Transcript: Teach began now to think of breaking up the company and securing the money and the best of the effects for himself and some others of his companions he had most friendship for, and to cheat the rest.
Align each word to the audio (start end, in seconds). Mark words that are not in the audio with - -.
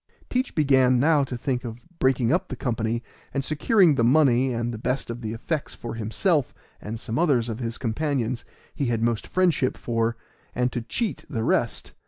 Teach 0.31 0.55
began 0.55 0.99
now 0.99 1.23
to 1.23 1.37
think 1.37 1.63
of 1.63 1.87
breaking 1.99 2.33
up 2.33 2.47
the 2.47 2.55
company 2.55 3.03
and 3.35 3.43
securing 3.43 3.93
the 3.93 4.03
money 4.03 4.51
and 4.51 4.73
the 4.73 4.79
best 4.79 5.11
of 5.11 5.21
the 5.21 5.31
effects 5.31 5.75
for 5.75 5.93
himself 5.93 6.55
and 6.81 6.99
some 6.99 7.19
others 7.19 7.49
of 7.49 7.59
his 7.59 7.77
companions 7.77 8.43
he 8.73 8.87
had 8.87 9.03
most 9.03 9.27
friendship 9.27 9.77
for, 9.77 10.17
and 10.55 10.71
to 10.71 10.81
cheat 10.81 11.23
the 11.29 11.43
rest. 11.43 11.91